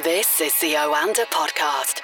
[0.00, 2.00] This is the Oanda podcast.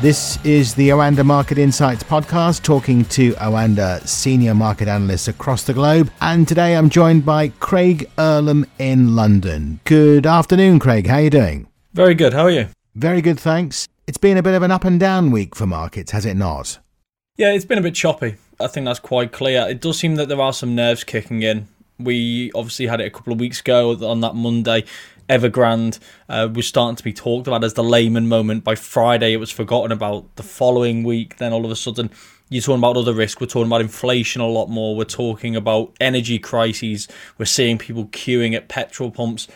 [0.00, 5.74] This is the Oanda Market Insights podcast, talking to Oanda senior market analysts across the
[5.74, 6.10] globe.
[6.22, 9.80] And today I'm joined by Craig Erlam in London.
[9.84, 11.08] Good afternoon, Craig.
[11.08, 11.66] How are you doing?
[11.92, 12.32] Very good.
[12.32, 12.68] How are you?
[12.94, 13.86] Very good, thanks.
[14.06, 16.78] It's been a bit of an up and down week for markets, has it not?
[17.36, 18.36] Yeah, it's been a bit choppy.
[18.58, 19.66] I think that's quite clear.
[19.68, 21.68] It does seem that there are some nerves kicking in.
[21.98, 24.84] We obviously had it a couple of weeks ago on that Monday.
[25.28, 28.64] Evergrande uh, was starting to be talked about as the Lehman moment.
[28.64, 30.36] By Friday, it was forgotten about.
[30.36, 32.10] The following week, then all of a sudden,
[32.50, 33.40] you're talking about other risks.
[33.40, 34.96] We're talking about inflation a lot more.
[34.96, 37.08] We're talking about energy crises.
[37.38, 39.48] We're seeing people queuing at petrol pumps.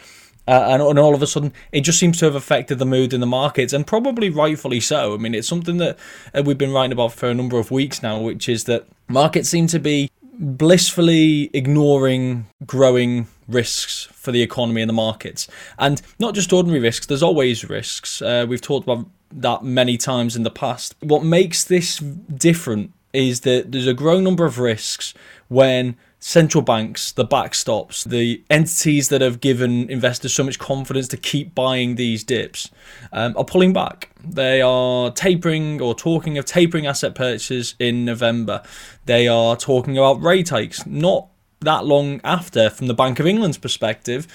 [0.46, 3.12] Uh, and, and, all of a sudden, it just seems to have affected the mood
[3.12, 5.12] in the markets, and probably rightfully so.
[5.12, 5.98] I mean, it's something that
[6.32, 9.50] uh, we've been writing about for a number of weeks now, which is that markets
[9.50, 15.48] seem to be blissfully ignoring growing risks for the economy and the markets.
[15.78, 18.22] And not just ordinary risks, there's always risks.
[18.22, 20.94] Uh, we've talked about that many times in the past.
[21.00, 25.14] What makes this different is that there's a growing number of risks
[25.48, 31.16] when central banks, the backstops, the entities that have given investors so much confidence to
[31.16, 32.70] keep buying these dips
[33.12, 34.10] um, are pulling back.
[34.24, 38.62] They are tapering or talking of tapering asset purchases in November.
[39.06, 41.28] They are talking about rate hikes not
[41.60, 44.26] that long after, from the Bank of England's perspective.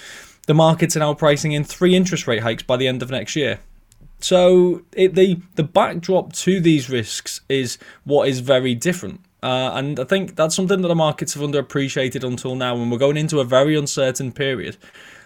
[0.46, 3.34] The markets are now pricing in three interest rate hikes by the end of next
[3.36, 3.60] year.
[4.20, 9.20] So it, the the backdrop to these risks is what is very different.
[9.44, 12.96] Uh, and I think that's something that the markets have underappreciated until now, and we're
[12.96, 14.78] going into a very uncertain period.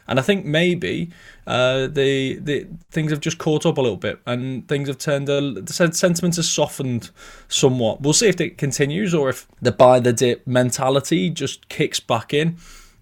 [0.08, 1.10] And I think maybe
[1.46, 5.28] uh, the the things have just caught up a little bit, and things have turned.
[5.28, 7.10] A, the sentiment has softened
[7.46, 8.00] somewhat.
[8.00, 12.34] We'll see if it continues or if the buy the dip mentality just kicks back
[12.34, 12.56] in.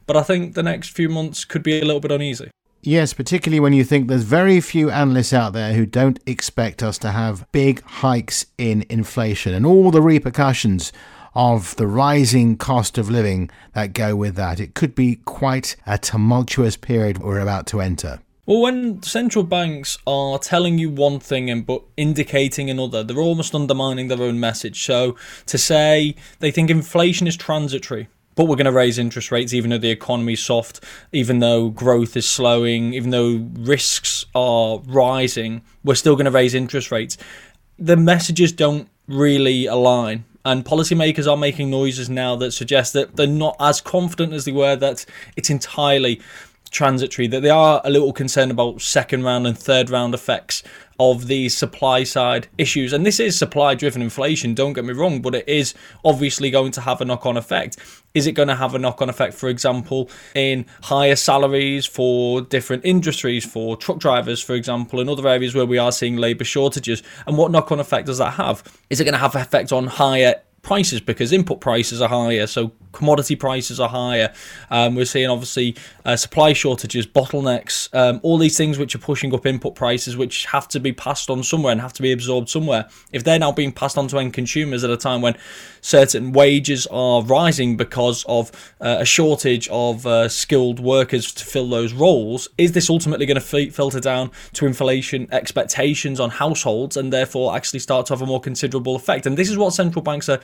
[0.07, 2.51] But I think the next few months could be a little bit uneasy.
[2.87, 6.99] Yes, particularly when you think there's very few analysts out there who don't expect us
[6.99, 10.93] to have big hikes in inflation and all the repercussions
[11.35, 14.61] of the rising cost of living that go with that.
[14.61, 18.21] It could be quite a tumultuous period we're about to enter.
[18.47, 23.53] Well, when central banks are telling you one thing and but indicating another, they're almost
[23.53, 24.85] undermining their own message.
[24.85, 25.17] So
[25.47, 28.07] to say they think inflation is transitory,
[28.37, 32.17] but we're going to raise interest rates even though the economy's soft, even though growth
[32.17, 37.17] is slowing, even though risks are rising, we're still going to raise interest rates.
[37.79, 40.25] The messages don't really align.
[40.45, 44.53] And policymakers are making noises now that suggest that they're not as confident as they
[44.53, 45.05] were that
[45.37, 46.21] it's entirely
[46.71, 50.63] transitory, that they are a little concerned about second round and third round effects
[50.99, 52.93] of these supply side issues.
[52.93, 55.75] And this is supply driven inflation, don't get me wrong, but it is
[56.05, 57.77] obviously going to have a knock on effect.
[58.15, 62.41] Is it going to have a knock on effect, for example, in higher salaries for
[62.41, 66.45] different industries, for truck drivers, for example, in other areas where we are seeing labour
[66.45, 67.03] shortages?
[67.27, 68.63] And what knock on effect does that have?
[68.89, 72.47] Is it going to have an effect on higher prices because input prices are higher,
[72.47, 74.33] so commodity prices are higher.
[74.71, 79.33] Um, we're seeing obviously uh, supply shortages, bottlenecks, um, all these things which are pushing
[79.33, 82.49] up input prices, which have to be passed on somewhere and have to be absorbed
[82.49, 82.89] somewhere.
[83.13, 85.37] If they're now being passed on to end consumers at a time when
[85.83, 88.51] certain wages are rising because of
[88.81, 93.41] uh, a shortage of uh, skilled workers to fill those roles, is this ultimately going
[93.41, 98.23] to f- filter down to inflation expectations on households and therefore actually start to have
[98.23, 99.27] a more considerable effect?
[99.27, 100.41] And this is what central banks are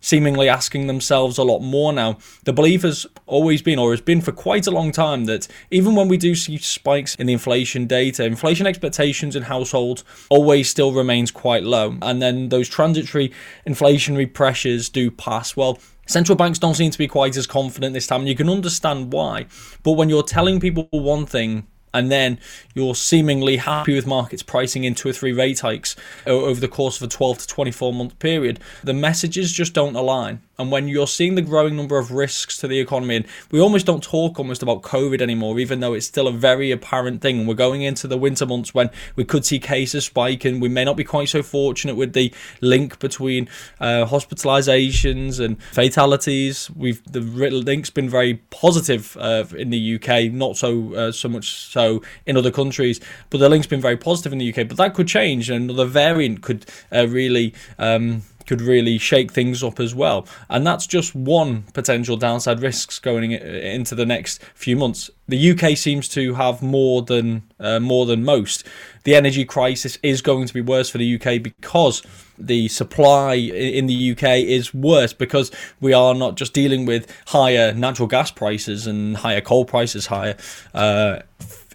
[0.00, 2.18] seemingly asking themselves a lot more now.
[2.44, 5.94] The belief has always been, or has been for quite a long time, that even
[5.94, 10.92] when we do see spikes in the inflation data, inflation expectations in households always still
[10.92, 11.96] remains quite low.
[12.02, 13.32] And then those transitory
[13.66, 15.56] inflationary pressures do pass.
[15.56, 18.48] Well, Central banks don't seem to be quite as confident this time, and you can
[18.48, 19.46] understand why.
[19.84, 22.38] But when you're telling people one thing and then
[22.74, 27.00] you're seemingly happy with markets pricing in two or three rate hikes over the course
[27.00, 30.40] of a 12 to 24 month period, the messages just don't align.
[30.58, 33.84] And when you're seeing the growing number of risks to the economy, and we almost
[33.84, 37.40] don't talk almost about COVID anymore, even though it's still a very apparent thing.
[37.40, 40.68] And we're going into the winter months when we could see cases spike, and we
[40.68, 43.48] may not be quite so fortunate with the link between
[43.80, 46.70] uh, hospitalizations and fatalities.
[46.70, 51.50] We've the link's been very positive uh, in the UK, not so uh, so much
[51.72, 51.81] so
[52.26, 53.00] in other countries,
[53.30, 54.68] but the link's been very positive in the UK.
[54.68, 57.54] But that could change, and another variant could uh, really.
[57.78, 60.26] Um, could really shake things up as well.
[60.48, 65.10] And that's just one potential downside risks going into the next few months.
[65.28, 68.66] The UK seems to have more than uh, more than most.
[69.04, 72.02] The energy crisis is going to be worse for the UK because
[72.46, 75.50] the supply in the UK is worse because
[75.80, 80.36] we are not just dealing with higher natural gas prices and higher coal prices, higher
[80.74, 81.20] uh,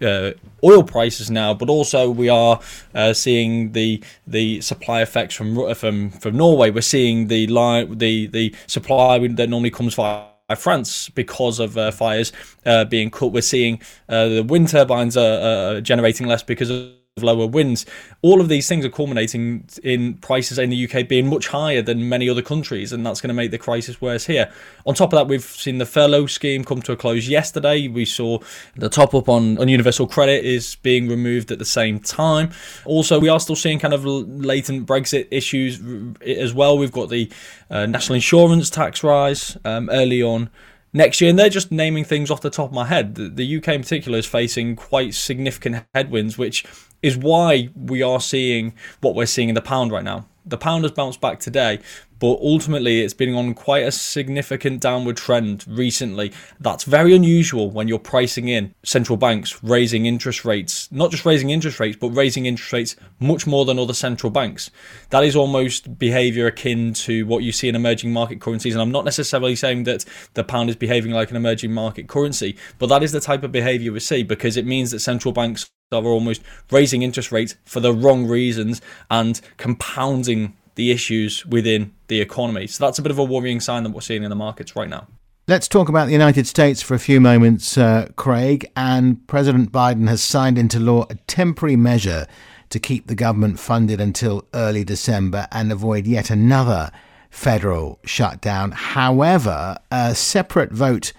[0.02, 0.32] uh,
[0.64, 2.60] oil prices now, but also we are
[2.94, 6.70] uh, seeing the the supply effects from from from Norway.
[6.70, 10.26] We're seeing the the the supply that normally comes via
[10.56, 12.32] France because of uh, fires
[12.64, 13.32] uh, being cut.
[13.32, 17.86] We're seeing uh, the wind turbines are generating less because of lower winds.
[18.22, 22.08] All of these things are culminating in prices in the UK being much higher than
[22.08, 24.52] many other countries, and that's going to make the crisis worse here.
[24.86, 27.88] On top of that, we've seen the furlough scheme come to a close yesterday.
[27.88, 28.38] We saw
[28.76, 32.50] the top up on, on universal credit is being removed at the same time.
[32.84, 35.80] Also, we are still seeing kind of latent Brexit issues
[36.24, 36.78] as well.
[36.78, 37.30] We've got the
[37.70, 40.50] uh, national insurance tax rise um, early on
[40.92, 41.30] next year.
[41.30, 43.14] And they're just naming things off the top of my head.
[43.14, 46.64] The, UK in particular is facing quite significant headwinds, which
[47.02, 50.26] is why we are seeing what we're seeing in the pound right now.
[50.44, 51.78] The pound has bounced back today,
[52.18, 56.32] but ultimately it's been on quite a significant downward trend recently.
[56.58, 61.50] That's very unusual when you're pricing in central banks raising interest rates, not just raising
[61.50, 64.70] interest rates, but raising interest rates much more than other central banks.
[65.10, 68.74] That is almost behavior akin to what you see in emerging market currencies.
[68.74, 72.56] And I'm not necessarily saying that the pound is behaving like an emerging market currency,
[72.78, 75.70] but that is the type of behavior we see because it means that central banks
[75.96, 82.20] are almost raising interest rates for the wrong reasons and compounding the issues within the
[82.20, 82.66] economy.
[82.66, 84.88] So that's a bit of a worrying sign that we're seeing in the markets right
[84.88, 85.06] now.
[85.46, 88.70] Let's talk about the United States for a few moments, uh, Craig.
[88.76, 92.26] And President Biden has signed into law a temporary measure
[92.68, 96.90] to keep the government funded until early December and avoid yet another
[97.30, 98.72] federal shutdown.
[98.72, 101.14] However, a separate vote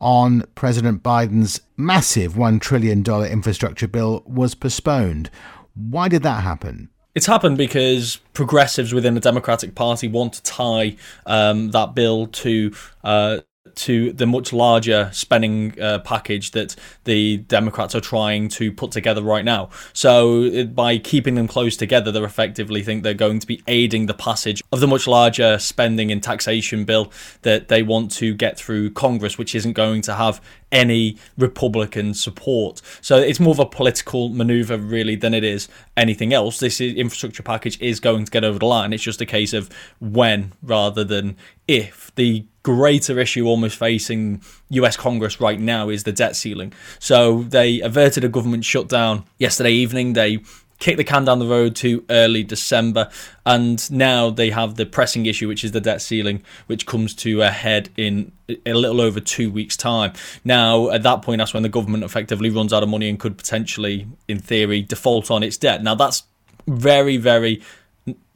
[0.00, 5.30] on President Biden's massive $1 trillion infrastructure bill was postponed.
[5.74, 6.90] Why did that happen?
[7.14, 10.96] It's happened because progressives within the Democratic Party want to tie
[11.26, 12.74] um, that bill to
[13.04, 13.38] uh,
[13.74, 19.22] to the much larger spending uh, package that the Democrats are trying to put together
[19.22, 19.70] right now.
[19.94, 24.14] So by keeping them close together, they effectively think they're going to be aiding the
[24.14, 27.10] passage of the much larger spending and taxation bill
[27.42, 30.42] that they want to get through Congress, which isn't going to have
[30.74, 32.82] any Republican support.
[33.00, 36.58] So it's more of a political maneuver, really, than it is anything else.
[36.58, 38.92] This infrastructure package is going to get over the line.
[38.92, 41.36] It's just a case of when rather than
[41.66, 42.10] if.
[42.16, 46.72] The greater issue almost facing US Congress right now is the debt ceiling.
[46.98, 50.14] So they averted a government shutdown yesterday evening.
[50.14, 50.38] They
[50.84, 53.08] kicked the can down the road to early December,
[53.46, 57.40] and now they have the pressing issue, which is the debt ceiling, which comes to
[57.40, 58.30] a head in
[58.66, 60.12] a little over two weeks' time.
[60.44, 63.38] Now, at that point, that's when the government effectively runs out of money and could
[63.38, 65.82] potentially, in theory, default on its debt.
[65.82, 66.24] Now, that's
[66.66, 67.62] very, very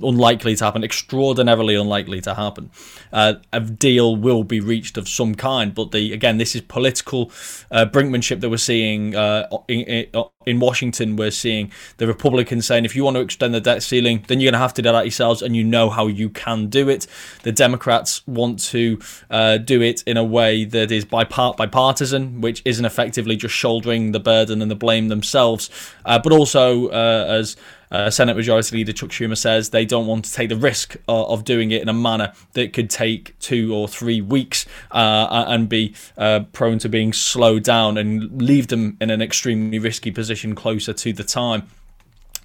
[0.01, 2.71] unlikely to happen, extraordinarily unlikely to happen.
[3.13, 7.31] Uh, a deal will be reached of some kind, but the again, this is political
[7.71, 10.07] uh, brinkmanship that we're seeing uh, in,
[10.47, 11.17] in, Washington.
[11.17, 14.51] We're seeing the Republicans saying, if you want to extend the debt ceiling, then you're
[14.51, 17.07] going to have to do that yourselves, and you know how you can do it.
[17.43, 18.99] The Democrats want to
[19.31, 24.13] uh, do it in a way that is bipart- bipartisan, which isn't effectively just shouldering
[24.13, 25.69] the burden and the blame themselves,
[26.07, 27.57] uh, but also uh, as
[27.91, 31.29] uh, Senate Majority Leader Chuck Schumer says they don't want to take the risk of,
[31.31, 35.69] of doing it in a manner that could take two or three weeks uh, and
[35.69, 40.55] be uh, prone to being slowed down and leave them in an extremely risky position
[40.55, 41.69] closer to the time.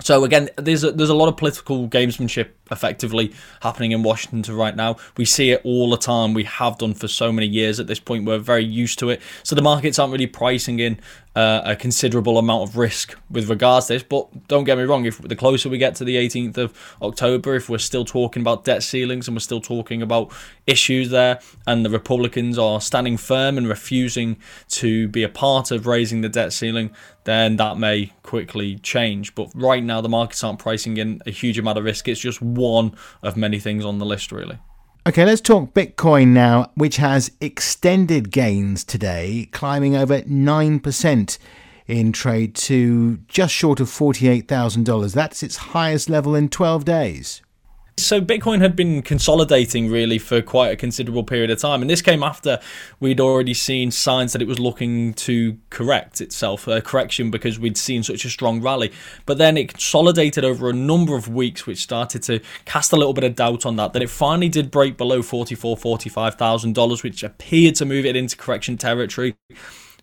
[0.02, 4.76] So again, there's a, there's a lot of political gamesmanship effectively happening in Washington right
[4.76, 4.98] now.
[5.18, 6.34] We see it all the time.
[6.34, 8.26] We have done for so many years at this point.
[8.26, 9.22] We're very used to it.
[9.44, 11.00] So the markets aren't really pricing in
[11.36, 14.04] uh, a considerable amount of risk with regards to this.
[14.04, 17.56] But don't get me wrong, if the closer we get to the 18th of October,
[17.56, 20.32] if we're still talking about debt ceilings and we're still talking about
[20.68, 24.38] issues there, and the Republicans are standing firm and refusing
[24.70, 26.92] to be a part of raising the debt ceiling,
[27.24, 29.34] then that may quickly change.
[29.34, 32.08] But right now, the markets aren't pricing in a huge amount of risk.
[32.08, 34.60] It's just one of many things on the list, really.
[35.06, 41.38] Okay, let's talk Bitcoin now, which has extended gains today, climbing over 9%
[41.88, 45.14] in trade to just short of $48,000.
[45.14, 47.42] That's its highest level in 12 days.
[47.96, 52.02] So Bitcoin had been consolidating really for quite a considerable period of time, and this
[52.02, 52.60] came after
[53.00, 57.78] we'd already seen signs that it was looking to correct itself, a correction because we'd
[57.78, 58.92] seen such a strong rally.
[59.28, 63.14] But then it consolidated over a number of weeks, which started to cast a little
[63.14, 63.94] bit of doubt on that.
[63.94, 68.16] Then it finally did break below forty-four, forty-five thousand dollars, which appeared to move it
[68.16, 69.36] into correction territory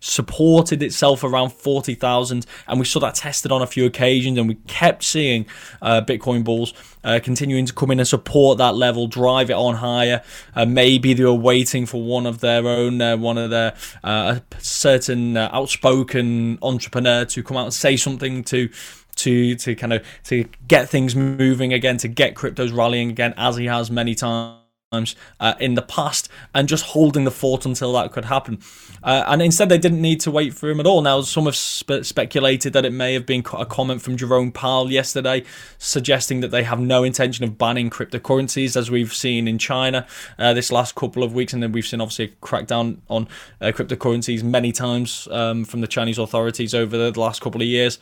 [0.01, 4.55] supported itself around 40,000 and we saw that tested on a few occasions and we
[4.67, 5.45] kept seeing
[5.81, 9.75] uh, Bitcoin bulls uh, continuing to come in and support that level, drive it on
[9.75, 10.21] higher.
[10.55, 14.39] Uh, maybe they were waiting for one of their own, uh, one of their uh,
[14.57, 18.69] certain uh, outspoken entrepreneur to come out and say something to
[19.13, 23.57] to to kind of to get things moving again, to get cryptos rallying again, as
[23.57, 24.60] he has many times
[24.91, 28.59] times uh, in the past and just holding the fort until that could happen.
[29.01, 31.01] Uh, and instead, they didn't need to wait for him at all.
[31.01, 34.91] Now, some have spe- speculated that it may have been a comment from Jerome Powell
[34.91, 35.45] yesterday
[35.77, 40.05] suggesting that they have no intention of banning cryptocurrencies, as we've seen in China
[40.37, 41.53] uh, this last couple of weeks.
[41.53, 43.29] And then we've seen, obviously, a crackdown on
[43.61, 47.97] uh, cryptocurrencies many times um, from the Chinese authorities over the last couple of years.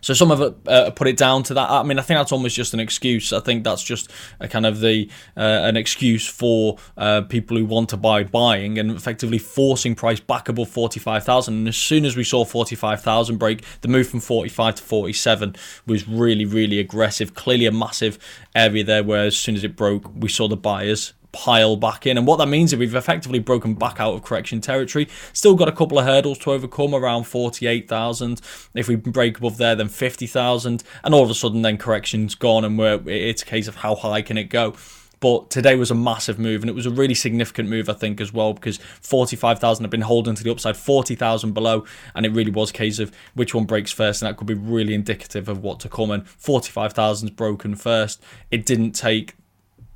[0.00, 1.70] So some of it uh, put it down to that.
[1.70, 3.32] I mean, I think that's almost just an excuse.
[3.32, 7.64] I think that's just a kind of the uh, an excuse for uh, people who
[7.64, 11.54] want to buy buying and effectively forcing price back above forty five thousand.
[11.54, 14.76] And as soon as we saw forty five thousand break, the move from forty five
[14.76, 15.54] to forty seven
[15.86, 17.34] was really really aggressive.
[17.34, 18.18] Clearly a massive
[18.54, 22.18] area there where as soon as it broke, we saw the buyers pile back in.
[22.18, 25.08] And what that means is we've effectively broken back out of correction territory.
[25.32, 28.40] Still got a couple of hurdles to overcome around 48,000.
[28.74, 30.82] If we break above there, then 50,000.
[31.04, 33.94] And all of a sudden, then correction's gone, and we're, it's a case of how
[33.94, 34.74] high can it go.
[35.20, 38.22] But today was a massive move, and it was a really significant move, I think,
[38.22, 41.84] as well, because 45,000 have been holding to the upside, 40,000 below,
[42.14, 44.54] and it really was a case of which one breaks first, and that could be
[44.54, 46.10] really indicative of what to come.
[46.10, 48.22] And 45,000's broken first.
[48.50, 49.34] It didn't take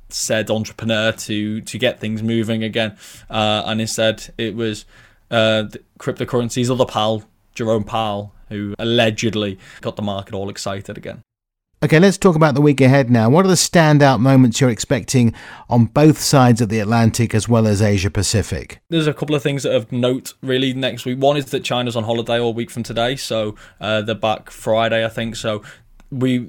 [0.09, 2.97] said entrepreneur to to get things moving again,
[3.29, 4.85] uh, and instead it was
[5.31, 5.65] uh,
[5.99, 11.21] cryptocurrencies other pal Jerome Powell who allegedly got the market all excited again.
[11.83, 13.29] Okay, let's talk about the week ahead now.
[13.29, 15.33] What are the standout moments you're expecting
[15.69, 18.79] on both sides of the Atlantic as well as Asia Pacific?
[18.89, 21.19] There's a couple of things that of note really next week.
[21.19, 25.05] One is that China's on holiday all week from today, so uh, they're back Friday,
[25.05, 25.35] I think.
[25.35, 25.63] So
[26.09, 26.47] we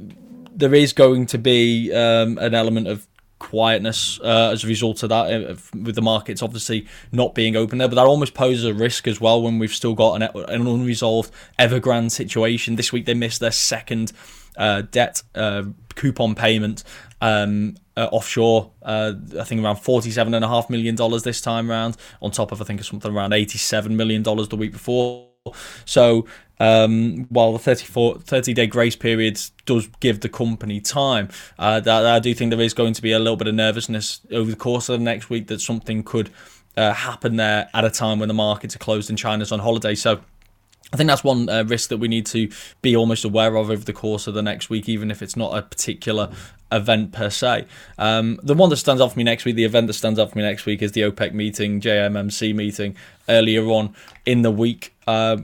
[0.54, 3.06] there is going to be um, an element of
[3.38, 7.78] quietness uh, as a result of that, uh, with the markets obviously not being open
[7.78, 7.88] there.
[7.88, 11.30] But that almost poses a risk as well when we've still got an, an unresolved
[11.58, 12.76] Evergrande situation.
[12.76, 14.12] This week they missed their second
[14.56, 15.64] uh, debt uh,
[15.94, 16.82] coupon payment
[17.20, 18.72] um, uh, offshore.
[18.82, 22.52] Uh, I think around forty-seven and a half million dollars this time around, on top
[22.52, 25.35] of I think something around eighty-seven million dollars the week before.
[25.84, 26.26] So
[26.58, 32.06] um, while the 34, 30 day grace period does give the company time, uh, that,
[32.06, 34.56] I do think there is going to be a little bit of nervousness over the
[34.56, 36.30] course of the next week that something could
[36.76, 39.94] uh, happen there at a time when the markets are closed and China's on holiday.
[39.94, 40.20] So
[40.92, 42.48] I think that's one uh, risk that we need to
[42.80, 45.56] be almost aware of over the course of the next week, even if it's not
[45.56, 46.30] a particular
[46.72, 47.66] event per se.
[47.98, 50.30] Um, the one that stands out for me next week, the event that stands out
[50.30, 52.96] for me next week, is the OPEC meeting, JMMC meeting
[53.28, 53.94] earlier on
[54.24, 54.94] in the week.
[55.06, 55.36] Uh,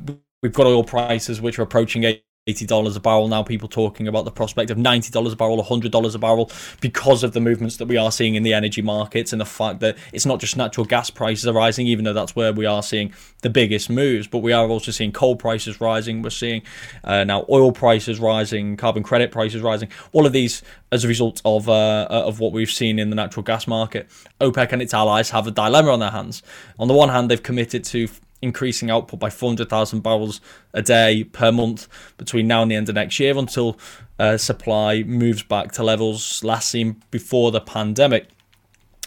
[0.42, 2.04] we've got oil prices which are approaching
[2.48, 6.18] $80 a barrel now people talking about the prospect of $90 a barrel $100 a
[6.18, 9.46] barrel because of the movements that we are seeing in the energy markets and the
[9.46, 12.66] fact that it's not just natural gas prices are rising even though that's where we
[12.66, 16.20] are seeing the biggest moves but we are also seeing coal prices rising.
[16.20, 16.62] We're seeing
[17.04, 19.88] uh, now oil prices rising carbon credit prices rising.
[20.10, 23.44] All of these as a result of uh, of what we've seen in the natural
[23.44, 24.08] gas market.
[24.40, 26.42] OPEC and its allies have a dilemma on their hands.
[26.80, 28.08] On the one hand they've committed to
[28.42, 30.40] increasing output by 400,000 barrels
[30.74, 33.78] a day per month between now and the end of next year until
[34.18, 38.28] uh, supply moves back to levels last seen before the pandemic.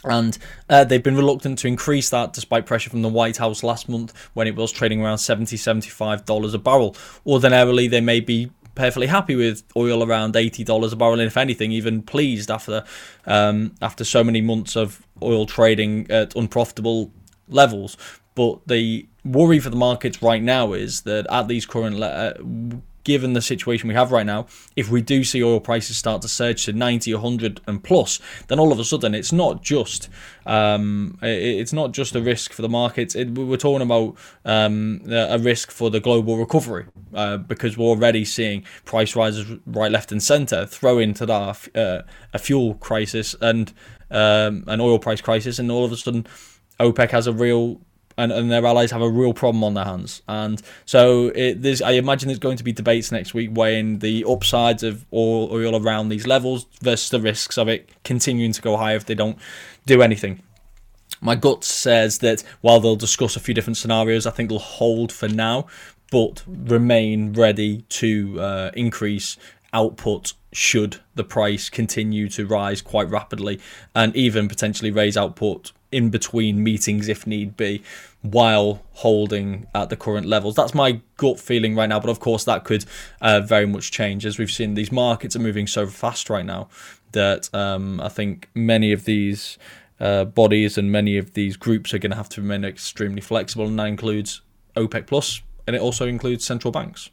[0.03, 0.37] And
[0.69, 4.13] uh, they've been reluctant to increase that despite pressure from the White House last month
[4.33, 6.95] when it was trading around 70 $75 a barrel.
[7.25, 11.37] Ordinarily, they may be perfectly happy with oil around eighty dollars a barrel, and if
[11.37, 12.83] anything, even pleased after
[13.25, 17.11] um, after so many months of oil trading at unprofitable
[17.47, 17.97] levels.
[18.35, 22.33] But the worry for the markets right now is that at these current, uh,
[23.05, 26.27] given the situation we have right now, if we do see oil prices start to
[26.27, 30.09] surge to 90, 100 and plus, then all of a sudden it's not just
[30.45, 33.15] um, it's not just a risk for the markets.
[33.15, 38.25] It, we're talking about um, a risk for the global recovery uh, because we're already
[38.25, 40.65] seeing price rises right, left, and centre.
[40.65, 42.01] Throw into that uh,
[42.33, 43.71] a fuel crisis and
[44.11, 46.27] um, an oil price crisis, and all of a sudden
[46.79, 47.79] OPEC has a real
[48.17, 50.21] and, and their allies have a real problem on their hands.
[50.27, 54.25] And so it, there's, I imagine there's going to be debates next week weighing the
[54.27, 58.77] upsides of oil, oil around these levels versus the risks of it continuing to go
[58.77, 59.37] higher if they don't
[59.85, 60.41] do anything.
[61.21, 65.11] My gut says that while they'll discuss a few different scenarios, I think they'll hold
[65.11, 65.67] for now,
[66.11, 69.37] but remain ready to uh, increase
[69.73, 73.59] output should the price continue to rise quite rapidly
[73.93, 77.81] and even potentially raise output in between meetings if need be
[78.21, 80.55] while holding at the current levels.
[80.55, 82.85] That's my gut feeling right now, but of course that could
[83.21, 86.67] uh, very much change as we've seen these markets are moving so fast right now
[87.11, 89.57] that um, I think many of these
[89.99, 93.65] uh, bodies and many of these groups are going to have to remain extremely flexible,
[93.65, 94.41] and that includes
[94.75, 97.09] OPEC Plus, and it also includes central banks.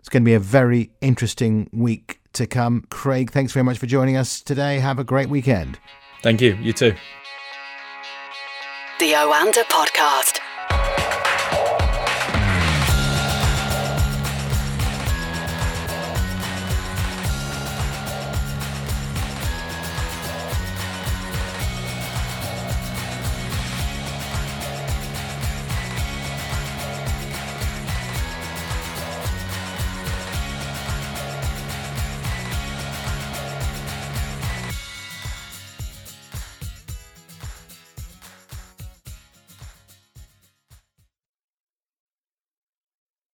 [0.00, 2.84] It's going to be a very interesting week to come.
[2.90, 4.78] Craig, thanks very much for joining us today.
[4.80, 5.78] Have a great weekend.
[6.22, 6.54] Thank you.
[6.56, 6.94] You too.
[9.00, 10.38] The Oanda Podcast.